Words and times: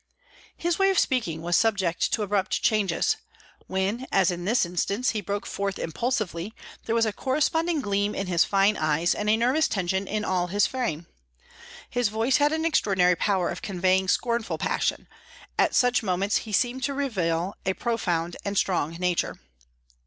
His 0.57 0.79
way 0.79 0.89
of 0.89 0.97
speaking 0.97 1.43
was 1.43 1.55
subject 1.55 2.11
to 2.13 2.23
abrupt 2.23 2.63
changes. 2.63 3.17
When, 3.67 4.07
as 4.11 4.31
in 4.31 4.45
this 4.45 4.65
instance, 4.65 5.11
he 5.11 5.21
broke 5.21 5.45
forth 5.45 5.77
impulsively, 5.77 6.55
there 6.85 6.95
was 6.95 7.05
a 7.05 7.13
corresponding 7.13 7.81
gleam 7.81 8.15
in 8.15 8.25
his 8.25 8.43
fine 8.43 8.77
eyes 8.77 9.13
and 9.13 9.29
a 9.29 9.37
nervous 9.37 9.67
tension 9.67 10.07
in 10.07 10.25
all 10.25 10.47
his 10.47 10.65
frame. 10.65 11.05
His 11.87 12.09
voice 12.09 12.37
had 12.37 12.51
an 12.51 12.65
extraordinary 12.65 13.15
power 13.15 13.49
of 13.49 13.61
conveying 13.61 14.07
scornful 14.07 14.57
passion; 14.57 15.07
at 15.59 15.75
such 15.75 16.01
moments 16.01 16.37
he 16.47 16.51
seemed 16.51 16.81
to 16.85 16.95
reveal 16.95 17.53
a 17.63 17.75
profound 17.75 18.37
and 18.43 18.57
strong 18.57 18.93
nature. 18.93 19.39